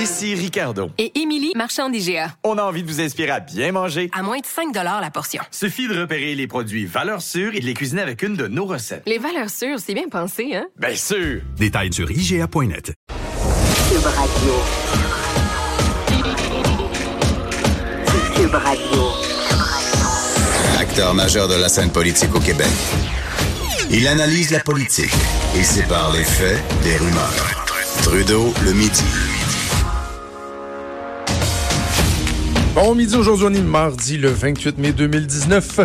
[0.00, 0.90] Ici Ricardo.
[0.96, 2.34] Et Émilie, marchand d'IGA.
[2.42, 4.08] On a envie de vous inspirer à bien manger.
[4.14, 5.42] À moins de 5 la portion.
[5.50, 8.64] Suffit de repérer les produits valeurs sûres et de les cuisiner avec une de nos
[8.64, 9.02] recettes.
[9.04, 10.68] Les valeurs sûres, c'est bien pensé, hein?
[10.78, 11.42] Bien sûr!
[11.58, 12.94] Détails sur IGA.net.
[13.90, 14.52] Cube Radio.
[18.36, 19.02] Cube Radio.
[20.78, 22.70] Acteur majeur de la scène politique au Québec.
[23.90, 25.12] Il analyse la politique
[25.58, 27.66] et sépare les faits des rumeurs.
[28.02, 29.04] Trudeau le midi.
[32.82, 35.80] Bon midi aujourd'hui, mardi le 28 mai 2019.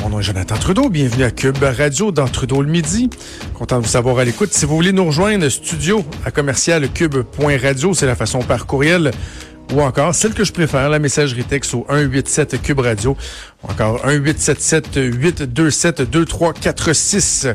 [0.00, 0.88] Mon nom est Jonathan Trudeau.
[0.88, 3.10] Bienvenue à Cube Radio dans Trudeau le midi.
[3.54, 4.52] Content de vous savoir à l'écoute.
[4.52, 9.10] Si vous voulez nous rejoindre, studio à commercial cube.radio, c'est la façon par courriel
[9.74, 13.16] ou encore celle que je préfère, la messagerie texte au 187 Cube Radio
[13.64, 17.48] ou encore 1877 827 2346.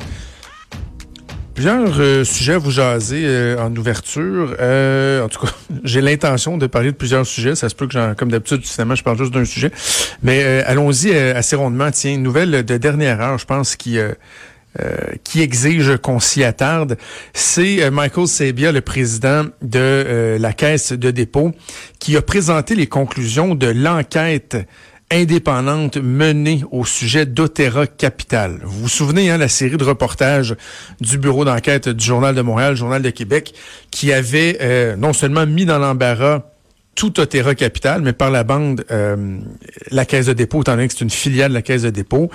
[1.57, 4.55] Plusieurs euh, sujets à vous jaser euh, en ouverture.
[4.59, 5.51] Euh, en tout cas,
[5.83, 7.55] j'ai l'intention de parler de plusieurs sujets.
[7.55, 9.71] Ça se peut que, comme d'habitude, finalement, je parle juste d'un sujet.
[10.21, 11.89] Mais allons-y assez rondement.
[11.89, 13.97] Tiens, une nouvelle de dernière heure, je pense, qui...
[15.23, 16.97] qui exige qu'on s'y attarde,
[17.33, 21.53] c'est Michael Sabia, le président de la Caisse de dépôt,
[21.97, 24.57] qui a présenté les conclusions de l'enquête
[25.11, 28.59] indépendante menée au sujet d'Otera Capital.
[28.63, 30.55] Vous vous souvenez, hein, la série de reportages
[30.99, 33.53] du bureau d'enquête du Journal de Montréal, Journal de Québec,
[33.89, 36.43] qui avait euh, non seulement mis dans l'embarras
[36.97, 39.37] tout Otera Capital, mais par la bande, euh,
[39.91, 42.31] la Caisse de dépôt, étant donné que c'est une filiale de la Caisse de dépôt,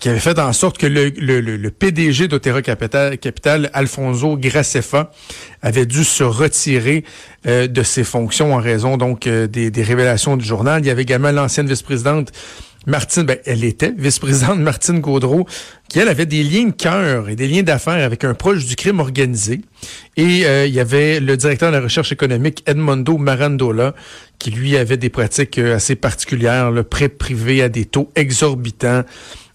[0.00, 5.12] qui avait fait en sorte que le, PDG d'Otera Capital, Alfonso Gracefa,
[5.60, 7.04] avait dû se retirer
[7.46, 10.82] euh, de ses fonctions en raison donc euh, des, révélations du journal.
[10.82, 12.32] Il y avait également l'ancienne vice-présidente
[12.86, 15.46] Martine, ben, elle était vice-présidente Martine Gaudreau,
[15.88, 18.76] qui elle avait des liens de cœur et des liens d'affaires avec un proche du
[18.76, 19.60] crime organisé.
[20.16, 23.94] Et euh, il y avait le directeur de la recherche économique Edmondo Marandola,
[24.38, 29.02] qui lui avait des pratiques euh, assez particulières, le prêt privé à des taux exorbitants,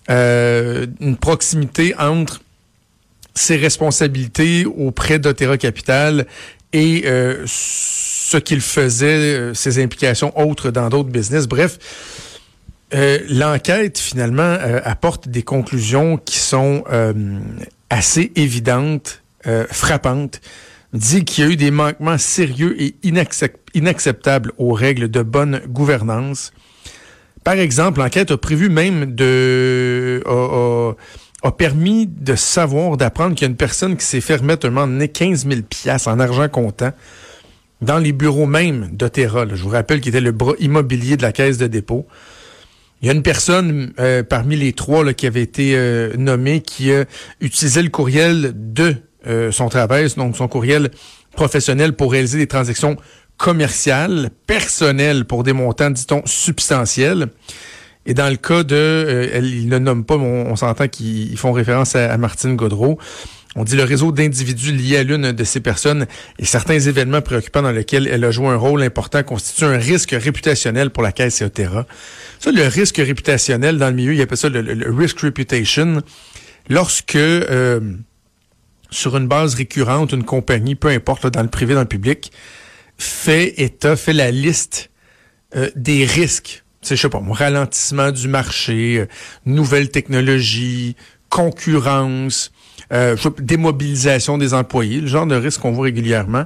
[0.10, 2.42] euh, une proximité entre
[3.34, 6.28] ses responsabilités auprès d'Otera Capital
[6.72, 7.04] et
[7.46, 11.48] ce qu'il faisait, ses implications autres dans d'autres business.
[11.48, 11.78] Bref,
[12.94, 17.14] euh, l'enquête, finalement, euh, apporte des conclusions qui sont euh,
[17.90, 19.22] assez évidentes,
[19.72, 20.40] frappantes.
[20.94, 26.54] Dit qu'il y a eu des manquements sérieux et inacceptables aux règles de bonne gouvernance.
[27.44, 30.24] Par exemple, l'enquête a prévu même de...
[30.26, 30.94] A,
[31.46, 34.70] a, permis de savoir, d'apprendre qu'il y a une personne qui s'est fait remettre un
[34.70, 35.62] moment donné 15 000
[36.06, 36.94] en argent comptant
[37.82, 39.46] dans les bureaux même d'Otera.
[39.50, 42.08] Je vous rappelle qu'il était le bras immobilier de la caisse de dépôt.
[43.04, 46.62] Il y a une personne euh, parmi les trois là, qui avait été euh, nommée
[46.62, 47.04] qui a
[47.42, 48.96] utilisé le courriel de
[49.28, 50.90] euh, son travail, donc son courriel
[51.36, 52.96] professionnel pour réaliser des transactions
[53.36, 57.28] commerciales, personnelles pour des montants, dit-on, substantiels.
[58.06, 61.52] Et dans le cas de, elle, il ne nomme pas, mais on, s'entend qu'ils font
[61.52, 63.00] référence à Martine Godreau.
[63.56, 66.08] On dit le réseau d'individus liés à l'une de ces personnes
[66.40, 70.12] et certains événements préoccupants dans lesquels elle a joué un rôle important constituent un risque
[70.12, 71.52] réputationnel pour la Caisse et
[72.40, 76.02] Ça, le risque réputationnel dans le milieu, il appelle ça le, risk reputation.
[76.70, 77.80] Lorsque euh,
[78.90, 82.32] sur une base récurrente, une compagnie, peu importe, dans le privé, dans le public,
[82.98, 84.90] fait état, fait la liste
[85.56, 86.64] euh, des risques.
[86.82, 89.06] C'est, je sais pas, ralentissement du marché, euh,
[89.46, 90.96] nouvelles technologies,
[91.30, 92.52] concurrence,
[92.94, 96.46] euh, démobilisation des employés, le genre de risque qu'on voit régulièrement.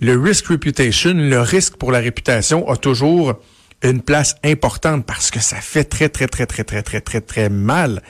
[0.00, 3.34] Le risk reputation, le risque pour la réputation a toujours
[3.82, 7.48] une place importante parce que ça fait très, très, très, très, très, très, très, très
[7.48, 8.02] mal.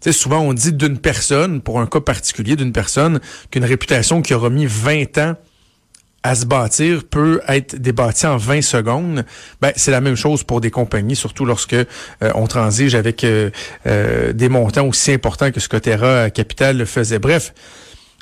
[0.00, 3.20] Tu souvent, on dit d'une personne, pour un cas particulier d'une personne,
[3.50, 5.36] qu'une réputation qui aura mis 20 ans
[6.24, 9.24] à se bâtir peut être débâti en 20 secondes,
[9.60, 11.84] ben, c'est la même chose pour des compagnies, surtout lorsque euh,
[12.34, 13.50] on transige avec euh,
[13.86, 17.18] euh, des montants aussi importants que ce que Terra Capital le faisait.
[17.18, 17.52] Bref,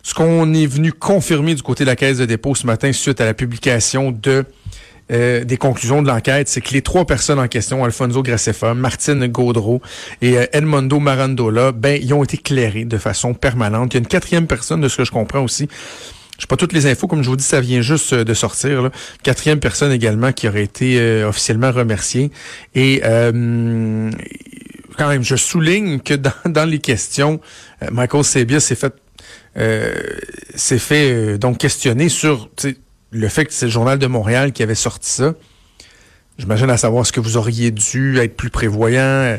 [0.03, 3.21] ce qu'on est venu confirmer du côté de la Caisse de dépôt ce matin suite
[3.21, 4.45] à la publication de
[5.11, 9.83] des conclusions de l'enquête, c'est que les trois personnes en question, Alfonso Gracefa, Martine Gaudreau
[10.23, 13.93] et Edmondo Marandola, ben, ils ont été clairés de façon permanente.
[13.93, 15.69] Il y a une quatrième personne, de ce que je comprends aussi,
[16.43, 18.91] je pas toutes les infos, comme je vous dis, ça vient juste euh, de sortir.
[19.23, 22.33] Quatrième personne également qui aurait été euh, officiellement remerciée.
[22.75, 24.11] Et euh,
[24.99, 27.41] quand même, je souligne que dans, dans les questions,
[27.93, 28.95] Michael Sebia s'est fait
[30.55, 32.49] s'est fait donc questionner sur
[33.11, 35.35] le fait que c'est le journal de Montréal qui avait sorti ça.
[36.39, 39.37] J'imagine à savoir ce que vous auriez dû être plus prévoyant,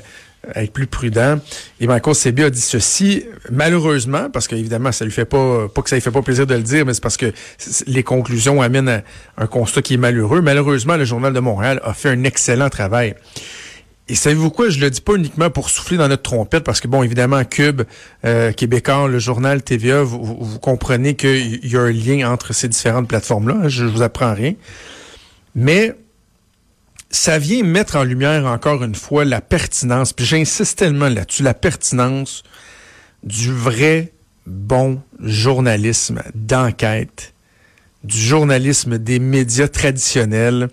[0.55, 1.39] être plus prudent.
[1.79, 5.89] Et Michael Sebi a dit ceci, malheureusement, parce qu'évidemment, ça lui fait pas, pas que
[5.89, 7.31] ça lui fait pas plaisir de le dire, mais c'est parce que
[7.87, 9.01] les conclusions amènent à
[9.37, 10.41] un constat qui est malheureux.
[10.41, 13.15] Malheureusement, le Journal de Montréal a fait un excellent travail.
[14.09, 14.69] Et savez-vous quoi?
[14.69, 17.83] Je le dis pas uniquement pour souffler dans notre trompette, parce que bon, évidemment, Cube,
[18.25, 22.67] euh, Québécois, le journal TVA, vous, vous comprenez qu'il y a un lien entre ces
[22.67, 23.69] différentes plateformes-là.
[23.69, 24.55] Je, je vous apprends rien.
[25.55, 25.95] Mais
[27.13, 31.53] ça vient mettre en lumière encore une fois la pertinence, puis j'insiste tellement là-dessus, la
[31.53, 32.41] pertinence
[33.21, 34.13] du vrai
[34.47, 37.33] bon journalisme d'enquête,
[38.03, 40.69] du journalisme des médias traditionnels.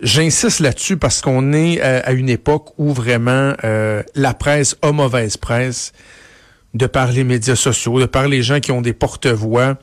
[0.00, 5.36] J'insiste là-dessus parce qu'on est à, une époque où vraiment euh, la presse a mauvaise
[5.36, 5.92] presse
[6.74, 9.78] de par les médias sociaux, de par les gens qui ont des porte-voix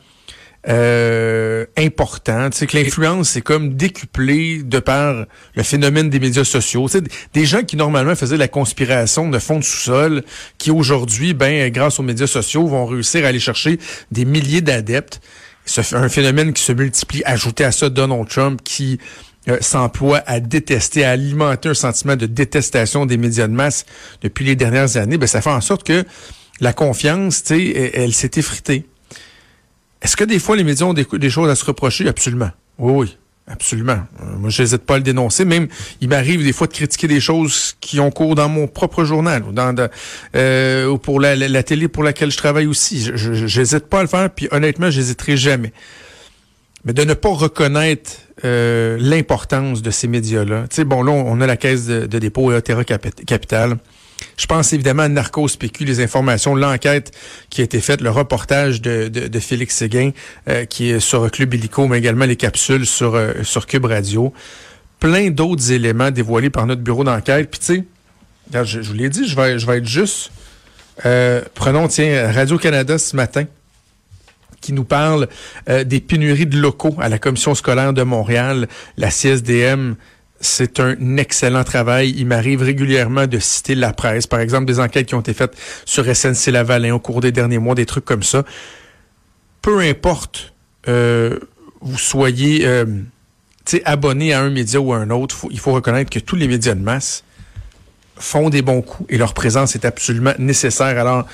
[0.69, 2.49] euh, important.
[2.51, 5.25] Tu que l'influence c'est comme décuplé de par
[5.55, 6.87] le phénomène des médias sociaux.
[6.87, 7.01] Tu
[7.33, 10.23] des gens qui normalement faisaient la conspiration de fond de sous-sol,
[10.59, 13.79] qui aujourd'hui, ben grâce aux médias sociaux, vont réussir à aller chercher
[14.11, 15.19] des milliers d'adeptes.
[15.65, 17.23] C'est un phénomène qui se multiplie.
[17.25, 18.99] Ajouté à ça Donald Trump qui
[19.47, 23.85] euh, s'emploie à détester, à alimenter un sentiment de détestation des médias de masse
[24.21, 25.17] depuis les dernières années.
[25.17, 26.03] Ben ça fait en sorte que
[26.59, 28.85] la confiance, tu elle s'est effritée.
[30.01, 32.07] Est-ce que des fois les médias ont des, choses à se reprocher?
[32.07, 32.51] Absolument.
[32.79, 33.17] Oui, oui.
[33.47, 33.99] Absolument.
[34.21, 35.45] Euh, moi, je n'hésite pas à le dénoncer.
[35.45, 35.67] Même,
[35.99, 39.43] il m'arrive des fois de critiquer des choses qui ont cours dans mon propre journal
[39.43, 39.75] ou dans
[40.35, 43.11] euh, ou pour la, télé pour laquelle je travaille aussi.
[43.13, 45.73] Je n'hésite pas à le faire, puis honnêtement, j'hésiterai jamais.
[46.85, 48.11] Mais de ne pas reconnaître
[48.45, 50.65] euh, l'importance de ces médias-là.
[50.69, 53.77] Tu sais, bon, là, on a la caisse de, dépôt et Otera Capital.
[54.37, 57.11] Je pense évidemment à Narcos PQ, les informations, l'enquête
[57.49, 60.11] qui a été faite, le reportage de, de, Félix Séguin,
[60.49, 64.33] euh, qui est sur Club Illico, mais également les capsules sur, euh, sur Cube Radio.
[64.99, 67.49] Plein d'autres éléments dévoilés par notre bureau d'enquête.
[67.49, 67.65] Puis tu
[68.53, 70.31] sais, je, vous l'ai dit, je vais, je vais être juste.
[71.05, 73.45] Euh, prenons, tiens, Radio-Canada ce matin
[74.59, 75.27] qui nous parle
[75.85, 79.95] des pénuries de locaux à la commission scolaire de Montréal, la CSDM
[80.41, 82.13] c'est un excellent travail.
[82.17, 85.55] Il m'arrive régulièrement de citer la presse, par exemple des enquêtes qui ont été faites
[85.85, 88.43] sur SNC Lavalin au cours des derniers mois, des trucs comme ça.
[89.61, 90.53] Peu importe,
[90.87, 91.39] euh,
[91.79, 92.85] vous soyez euh,
[93.85, 96.73] abonné à un média ou à un autre, il faut reconnaître que tous les médias
[96.73, 97.23] de masse
[98.17, 100.97] font des bons coups et leur présence est absolument nécessaire.
[100.99, 101.25] Alors,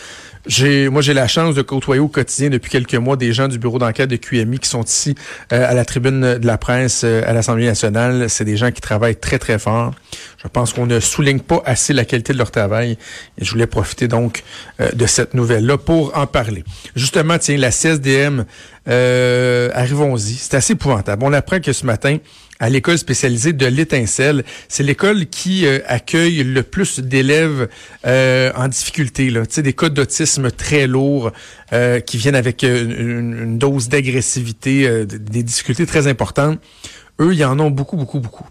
[0.47, 3.59] j'ai, moi, j'ai la chance de côtoyer au quotidien depuis quelques mois des gens du
[3.59, 5.15] bureau d'enquête de QMI qui sont ici
[5.51, 8.29] euh, à la tribune de la presse euh, à l'Assemblée nationale.
[8.29, 9.93] C'est des gens qui travaillent très, très fort.
[10.41, 12.97] Je pense qu'on ne souligne pas assez la qualité de leur travail.
[13.37, 14.43] Et je voulais profiter donc
[14.79, 16.63] euh, de cette nouvelle-là pour en parler.
[16.95, 18.45] Justement, tiens, la CSDM,
[18.85, 20.35] arrivons-y.
[20.35, 21.23] C'est assez épouvantable.
[21.23, 22.17] On apprend que ce matin,
[22.59, 24.43] à l'école spécialisée de l'Étincelle.
[24.67, 27.67] C'est l'école qui euh, accueille le plus d'élèves
[28.05, 29.43] euh, en difficulté, là.
[29.45, 31.31] des cas d'autisme très lourds
[31.73, 36.59] euh, qui viennent avec une, dose d'agressivité, des difficultés très importantes.
[37.19, 38.45] Eux, ils en ont beaucoup, beaucoup, beaucoup.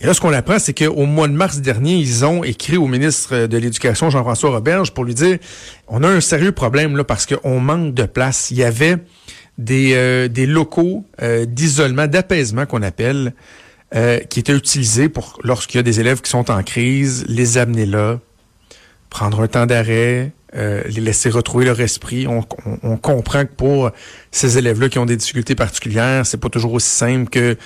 [0.00, 2.86] Et là, ce qu'on apprend, c'est qu'au mois de mars dernier, ils ont écrit au
[2.86, 5.38] ministre de l'Éducation, Jean-François Roberge, pour lui dire,
[5.86, 8.50] on a un sérieux problème là parce qu'on manque de place.
[8.50, 8.98] Il y avait
[9.56, 13.34] des, euh, des locaux euh, d'isolement, d'apaisement qu'on appelle,
[13.94, 17.56] euh, qui étaient utilisés pour lorsqu'il y a des élèves qui sont en crise, les
[17.56, 18.18] amener là,
[19.10, 22.28] prendre un temps d'arrêt, les laisser retrouver leur esprit.
[22.28, 22.44] On,
[22.84, 23.90] on, comprend que pour
[24.30, 27.56] ces élèves-là qui ont des difficultés particulières, c'est pas toujours aussi simple que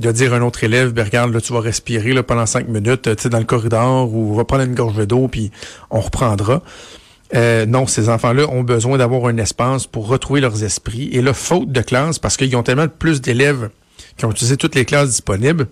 [0.00, 2.68] de dire à un autre élève, ben regarde, là, tu vas respirer là, pendant cinq
[2.68, 5.50] minutes tu sais, dans le corridor ou va prendre une gorge d'eau, puis
[5.90, 6.62] on reprendra.
[7.34, 11.10] Euh, non, ces enfants-là ont besoin d'avoir un espace pour retrouver leurs esprits.
[11.12, 13.70] Et là, faute de classe, parce qu'ils ont tellement plus d'élèves
[14.16, 15.68] qui ont utilisé toutes les classes disponibles,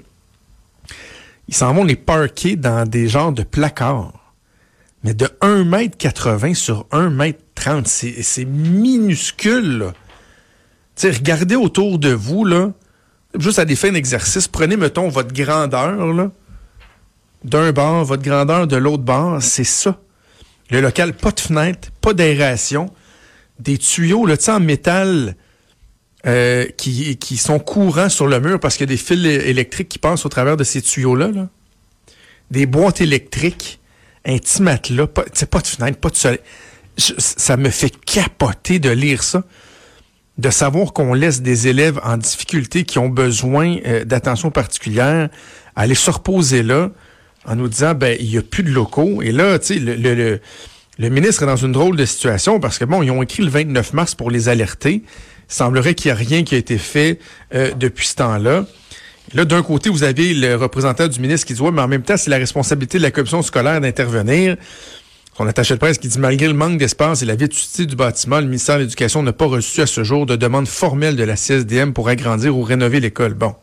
[1.49, 4.35] ils s'en vont les parquer dans des genres de placards.
[5.05, 9.79] Mais de 1,80 m sur 1,30 m, c'est minuscule.
[9.79, 9.93] Là.
[11.03, 12.73] regardez autour de vous, là,
[13.39, 16.31] juste à des fins d'exercice, prenez, mettons, votre grandeur,
[17.45, 20.01] d'un bord, votre grandeur de l'autre bord, c'est ça.
[20.71, 22.91] Le local, pas de fenêtre, pas d'aération,
[23.59, 25.37] des tuyaux, le en métal
[26.27, 29.89] euh, qui, qui sont courants sur le mur parce qu'il y a des fils électriques
[29.89, 31.49] qui passent au travers de ces tuyaux-là.
[32.51, 33.79] Des boîtes électriques,
[34.25, 36.41] un petit matelas, pas, pas de fenêtre, pas de soleil.
[36.97, 39.45] ça me fait capoter de lire ça
[40.39, 45.29] de savoir qu'on laisse des élèves en difficulté qui ont besoin euh, d'attention particulière
[45.75, 46.91] aller se reposer là,
[47.45, 49.95] en nous disant ben il y a plus de locaux et là tu sais le,
[49.95, 50.41] le,
[50.99, 53.51] le, ministre est dans une drôle de situation parce que bon ils ont écrit le
[53.51, 55.03] 29 mars pour les alerter.
[55.51, 57.19] Il semblerait qu'il n'y a rien qui a été fait
[57.55, 58.67] euh, depuis ce temps-là.
[59.35, 62.17] Là, d'un côté, vous avez le représentant du ministre qui dit, mais en même temps,
[62.17, 64.57] c'est la responsabilité de la commission scolaire d'intervenir.
[65.39, 68.41] Son attaché de presse qui dit, malgré le manque d'espace et la vétusté du bâtiment,
[68.41, 71.37] le ministère de l'Éducation n'a pas reçu à ce jour de demande formelle de la
[71.37, 73.35] CSDM pour agrandir ou rénover l'école.
[73.35, 73.55] Bon.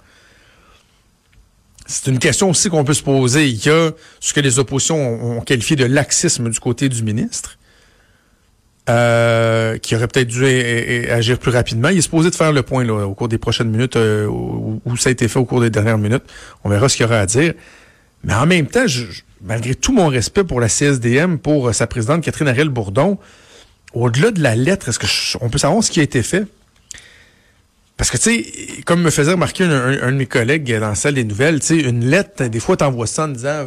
[1.85, 3.49] C'est une question aussi qu'on peut se poser.
[3.49, 3.91] Il y a
[4.21, 7.57] ce que les oppositions ont, qualifié de laxisme du côté du ministre.
[8.87, 10.45] Euh, qui aurait peut-être dû
[11.09, 11.89] agir plus rapidement.
[11.89, 14.79] Il est supposé de faire le point là, au cours des prochaines minutes, euh, où,
[14.95, 16.23] ça a été fait au cours des dernières minutes.
[16.63, 17.53] On verra ce qu'il y aura à dire.
[18.23, 21.87] Mais en même temps, je- malgré tout mon respect pour la CSDM, pour euh, sa
[21.87, 23.17] présidente Catherine Ariel-Bourdon,
[23.93, 26.45] au-delà de la lettre, est-ce que je- on peut savoir ce qui a été fait?
[27.97, 31.13] Parce que, tu sais, comme me faisait remarquer un, de mes collègues dans la salle
[31.13, 33.65] des nouvelles, tu sais, une lettre, des fois, t'envoies ça en disant,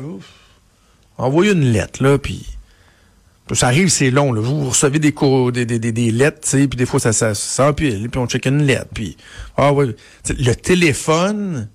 [1.16, 2.44] envoyez une lettre, là, puis
[3.52, 4.32] ça arrive, c'est long.
[4.34, 4.42] Là.
[4.42, 5.12] Vous, recevez des,
[5.64, 8.44] des, des, des, lettres, tu sais, puis des fois, ça, ça, ça puis on check
[8.46, 9.16] une lettre, puis...
[9.56, 9.96] Ah ouais.
[10.28, 11.68] Le téléphone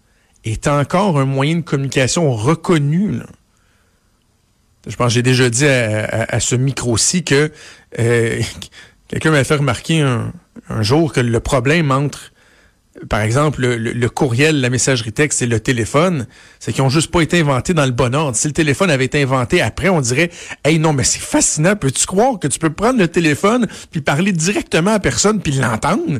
[0.45, 3.13] est encore un moyen de communication reconnu.
[3.17, 3.25] Là.
[4.87, 7.51] Je pense que j'ai déjà dit à, ce micro-ci que
[7.99, 8.41] euh,
[9.07, 10.33] quelqu'un m'a fait remarquer un,
[10.81, 12.31] jour que le problème entre
[13.09, 16.27] par exemple, le, courriel, la messagerie texte et le téléphone,
[16.59, 18.37] c'est qu'ils ont juste pas été inventés dans le bon ordre.
[18.37, 20.29] Si le téléphone avait été inventé après, on dirait,
[20.63, 21.75] hey non, mais c'est fascinant.
[21.75, 26.19] Peux-tu croire que tu peux prendre le téléphone puis parler directement à personne puis l'entendre?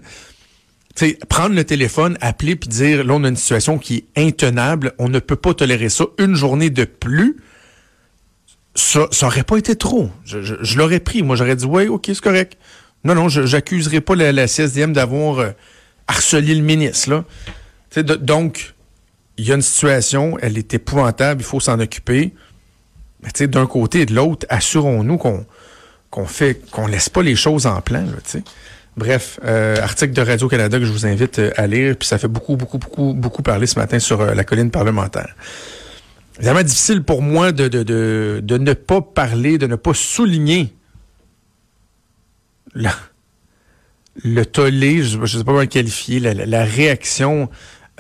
[0.96, 4.22] Tu sais, prendre le téléphone, appeler puis dire, là, on a une situation qui est
[4.22, 7.38] intenable, on ne peut pas tolérer ça une journée de plus.
[8.76, 10.10] Ça, ça aurait pas été trop.
[10.26, 11.22] Je, l'aurais pris.
[11.22, 12.58] Moi, j'aurais dit, ouais, ok, c'est correct.
[13.04, 15.50] Non, non, j'accuserai pas la, la CSDM d'avoir euh,
[16.08, 17.24] harcelé le ministre, là.
[18.16, 18.74] Donc,
[19.38, 22.34] il y a une situation, elle est épouvantable, il faut s'en occuper.
[23.22, 27.82] Mais d'un côté et de l'autre, assurons-nous qu'on fait, qu'on laisse pas les choses en
[27.82, 28.42] plan, là.
[28.96, 32.28] Bref, euh, article de Radio-Canada que je vous invite euh, à lire, puis ça fait
[32.28, 35.36] beaucoup, beaucoup, beaucoup, beaucoup parler ce matin sur la colline parlementaire.
[36.38, 40.74] Évidemment, difficile pour moi de, de, de, de ne pas parler, de ne pas souligner
[42.74, 42.96] la-
[44.24, 47.50] le tollé, je ne sais pas comment le qualifier, la, réaction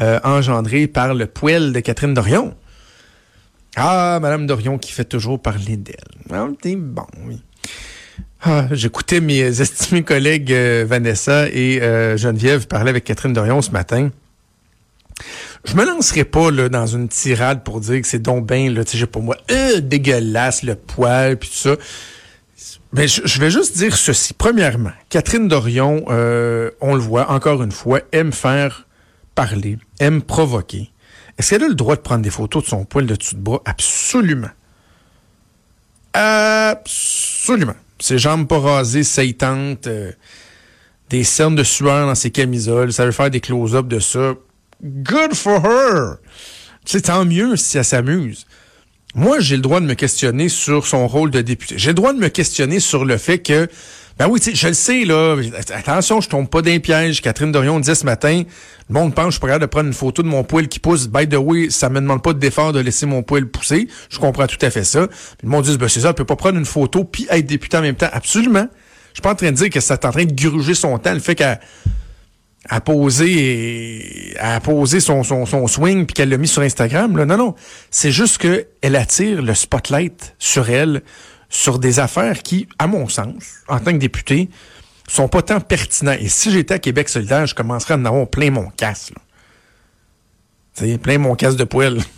[0.02, 2.56] euh, engendrée par le poêle de Catherine Dorion.
[3.76, 5.96] Ah, Madame Dorion qui fait toujours parler d'elle.
[6.32, 7.42] Ah, c'est bon, oui.
[8.42, 13.72] Ah, J'écoutais mes estimés collègues euh, Vanessa et euh, Geneviève parler avec Catherine Dorion ce
[13.72, 14.10] matin.
[15.66, 18.84] Je me lancerai pas là, dans une tirade pour dire que c'est donc ben, là,
[18.84, 21.76] tu sais, pour moi, euh, dégueulasse, le poil, puis ça.
[22.92, 24.34] Mais je, vais juste dire ceci.
[24.34, 28.88] Premièrement, Catherine Dorion, euh, on le voit encore une fois, aime faire
[29.36, 30.92] parler, aime provoquer.
[31.38, 33.42] Est-ce qu'elle a le droit de prendre des photos de son poil de dessous de
[33.42, 33.62] bras?
[33.66, 34.52] Absolument.
[36.14, 37.76] Absolument.
[38.00, 40.12] Ses jambes pas rasées, saillantes, euh,
[41.10, 44.34] des cernes de sueur dans ses camisoles, ça veut faire des close-ups de ça.
[44.84, 46.18] Good for her!
[46.84, 48.46] Sais, tant mieux si elle s'amuse.
[49.16, 51.76] Moi, j'ai le droit de me questionner sur son rôle de député.
[51.78, 53.70] J'ai le droit de me questionner sur le fait que,
[54.20, 55.38] ben oui, je le sais, là,
[55.74, 57.22] attention, je tombe pas d'un piège.
[57.22, 58.44] Catherine Dorion disait ce matin,
[58.90, 61.08] le monde pense que je capable de prendre une photo de mon poil qui pousse.
[61.08, 63.88] By the way, ça me demande pas d'effort de laisser mon poil pousser.
[64.10, 65.08] Je comprends tout à fait ça.
[65.44, 67.78] Le monde dit, ben c'est ça, elle peut pas prendre une photo puis être député
[67.78, 68.10] en même temps.
[68.12, 68.68] Absolument.
[69.14, 71.14] Je suis pas en train de dire que c'est en train de gruger son temps,
[71.14, 71.60] le fait qu'elle
[72.70, 77.18] a posé a posé son, son, swing puis qu'elle l'a mis sur Instagram.
[77.18, 77.26] Là.
[77.26, 77.56] Non, non.
[77.92, 81.04] C'est juste que elle attire le spotlight sur elle,
[81.50, 84.50] sur des affaires qui, à mon sens, en tant que député,
[85.08, 86.16] sont pas tant pertinents.
[86.20, 89.12] Et si j'étais à Québec solidaire, je commencerais à en avoir plein mon casse.
[89.12, 89.22] Là.
[90.76, 92.00] Tu sais, plein mon casse de poêle.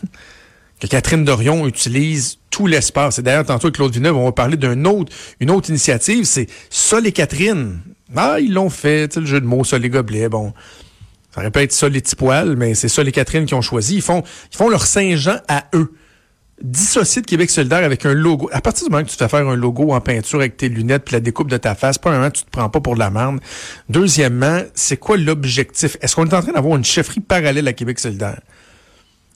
[0.90, 3.20] Catherine Dorion utilise tout l'espace.
[3.20, 7.06] Et d'ailleurs, tantôt, Claude Villeneuve, on va parler d'une autre, une autre initiative, c'est Sol
[7.08, 7.80] et Catherine.
[8.16, 10.54] Ah, ils l'ont fait, tu le jeu de mots, Sol et Gobelet, bon.
[11.34, 13.62] Ça aurait pu être Sol et Petits Poils, mais c'est Sol et Catherine qui ont
[13.62, 13.96] choisi.
[13.96, 14.24] Ils font,
[14.70, 15.94] leur Saint-Jean à eux.
[16.62, 18.50] Dissocié de Québec solidaire avec un logo.
[18.54, 20.70] À partir du moment que tu te fais faire un logo en peinture avec tes
[20.70, 23.10] lunettes puis la découpe de ta face, premièrement, tu te prends pas pour de la
[23.10, 23.42] merde.
[23.90, 25.98] Deuxièmement, c'est quoi l'objectif?
[26.00, 28.40] Est-ce qu'on est en train d'avoir une chefferie parallèle à Québec solidaire?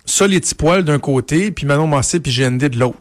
[0.10, 2.98] Ça, les petits poils d'un côté, puis Manon Massé puis GND de l'autre.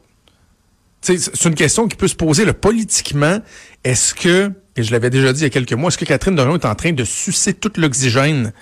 [1.00, 3.38] C'est une question qui peut se poser politiquement.
[3.82, 6.34] Est-ce que, et je l'avais déjà dit il y a quelques mois, est-ce que Catherine
[6.34, 8.52] Dorion est en train de sucer tout l'oxygène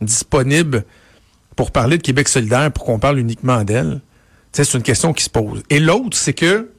[0.00, 0.84] disponible
[1.56, 4.00] pour parler de Québec solidaire, pour qu'on parle uniquement d'elle?
[4.52, 5.64] C'est une question qui se pose.
[5.68, 6.70] Et l'autre, c'est que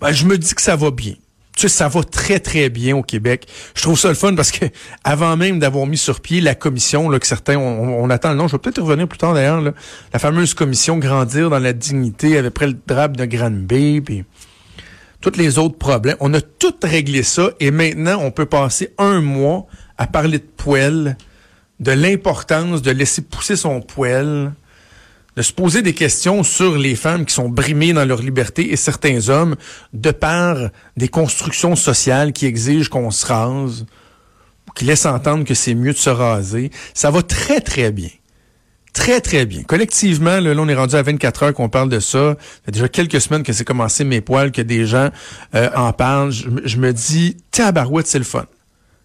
[0.00, 1.16] ben, je me dis que ça va bien.
[1.56, 3.48] Tu sais, ça va très, très bien au Québec.
[3.74, 4.66] Je trouve ça le fun parce que
[5.04, 8.46] avant même d'avoir mis sur pied la commission, là, que certains, on, attend le nom,
[8.46, 12.52] je vais peut-être revenir plus tard d'ailleurs, la fameuse commission Grandir dans la dignité avec
[12.52, 14.24] près le drape de Granby, puis
[15.22, 16.16] tous les autres problèmes.
[16.20, 20.44] On a tout réglé ça et maintenant, on peut passer un mois à parler de
[20.56, 21.16] poêle
[21.80, 24.52] de l'importance de laisser pousser son poêle,
[25.36, 28.76] de se poser des questions sur les femmes qui sont brimées dans leur liberté et
[28.76, 29.56] certains hommes
[29.92, 30.56] de par
[30.96, 33.86] des constructions sociales qui exigent qu'on se rase,
[34.74, 36.70] qui laissent entendre que c'est mieux de se raser.
[36.94, 38.08] Ça va très, très bien.
[38.94, 39.62] Très, très bien.
[39.62, 42.30] Collectivement, là, on est rendu à 24 heures qu'on parle de ça.
[42.30, 45.10] Ça fait déjà quelques semaines que c'est commencé mes poils, que des gens
[45.54, 46.30] euh, en parlent.
[46.30, 48.46] Je, je me dis, tabarouette, c'est le fun.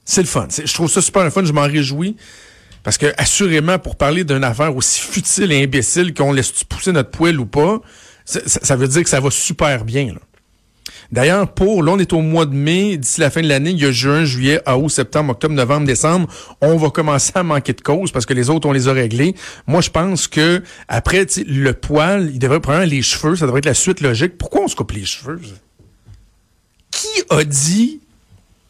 [0.05, 0.47] C'est le fun.
[0.49, 1.43] Je trouve ça super le fun.
[1.43, 2.15] Je m'en réjouis.
[2.83, 7.11] Parce que, assurément, pour parler d'une affaire aussi futile et imbécile qu'on laisse pousser notre
[7.11, 7.81] poêle ou pas,
[8.25, 10.15] ça, veut dire que ça va super bien.
[11.11, 13.81] D'ailleurs, pour, là, on est au mois de mai, d'ici la fin de l'année, il
[13.81, 16.27] y a juin, juillet, août, septembre, octobre, novembre, décembre,
[16.61, 19.35] on va commencer à manquer de cause parce que les autres, on les a réglés.
[19.67, 23.65] Moi, je pense que, après, le poil, il devrait prendre les cheveux, ça devrait être
[23.65, 24.37] la suite logique.
[24.37, 25.41] Pourquoi on se coupe les cheveux?
[26.91, 27.99] Qui a dit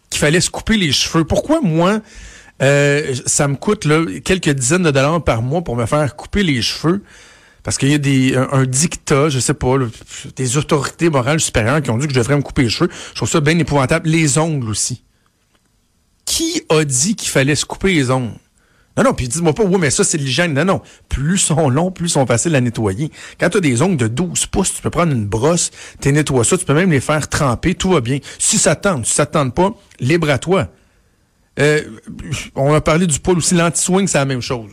[0.10, 1.24] qu'il fallait se couper les cheveux?
[1.24, 2.01] Pourquoi, moi,
[2.62, 6.44] euh, ça me coûte là, quelques dizaines de dollars par mois pour me faire couper
[6.44, 7.03] les cheveux.
[7.63, 9.75] Parce qu'il y a des, un, dictat, je sais pas,
[10.36, 12.89] des autorités morales supérieures qui ont dit que je devrais me couper les cheveux.
[13.12, 14.10] Je trouve ça bien épouvantable.
[14.10, 15.03] Les ongles aussi.
[16.25, 18.34] Qui a dit qu'il fallait se couper les ongles?
[18.98, 20.53] Non, non, puis dis-moi pas, oui, mais ça, c'est l'hygiène.
[20.53, 20.82] Non, non.
[21.08, 23.12] Plus sont longs, plus sont faciles à nettoyer.
[23.39, 26.44] Quand tu as des ongles de 12 pouces, tu peux prendre une brosse, tu nettoies
[26.44, 28.20] ça, tu peux même les faire tremper, tout va bien.
[28.38, 30.68] Si ça tente, si ça tente pas, libre à toi.
[31.60, 31.81] Euh,
[32.55, 34.72] on a parlé du poil aussi, l'anti-swing, c'est la même chose.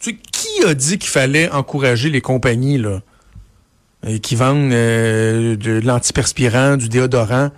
[0.00, 3.00] Tu sais, qui a dit qu'il fallait encourager les compagnies là,
[4.06, 7.50] euh, qui vendent euh, de, l'antiperspirant, du déodorant?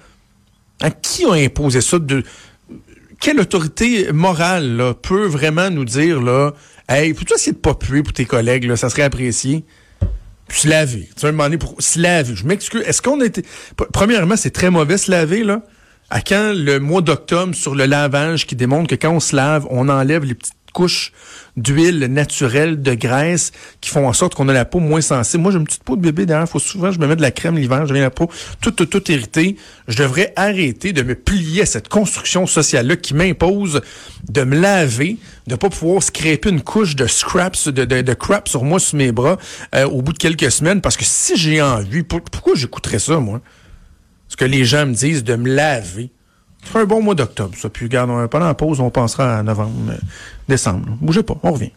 [0.80, 1.98] À qui a imposé ça?
[1.98, 2.22] De,
[3.18, 6.52] quelle autorité morale peut vraiment nous dire là,
[6.88, 9.64] Hey, peux-tu essayer de pas puer pour tes collègues, ça serait apprécié?
[10.46, 11.08] Puis se laver.
[11.14, 12.34] Tu vas me demander pour se laver.
[12.34, 12.82] Je m'excuse.
[12.86, 13.44] Est-ce qu'on a été.
[13.92, 15.62] Premièrement, c'est très mauvais se laver, là
[16.10, 19.66] à quand le mois d'octobre sur le lavage qui démontre que quand on se lave,
[19.70, 21.12] on enlève les petites couches
[21.56, 25.42] d'huile naturelle, de graisse, qui font en sorte qu'on a la peau moins sensible?
[25.42, 26.48] Moi, j'ai une petite peau de bébé derrière.
[26.48, 29.56] Faut souvent, je me mets de la crème l'hiver, j'ai la peau toute, toute, irritée.
[29.88, 33.80] Je devrais arrêter de me plier à cette construction sociale-là qui m'impose
[34.28, 38.48] de me laver, de pas pouvoir scraper une couche de scraps, de, de, de crap
[38.48, 39.36] sur moi, sur mes bras,
[39.74, 40.80] euh, au bout de quelques semaines.
[40.80, 43.40] Parce que si j'ai envie, pourquoi j'écouterais ça, moi?
[44.28, 46.10] Ce que les gens me disent de me laver.
[46.64, 47.68] C'est un bon mois d'octobre, ça.
[47.68, 49.94] Puis, regarde, pendant la pause, on pensera à novembre,
[50.48, 50.96] décembre.
[51.00, 51.72] Bougez pas, on revient.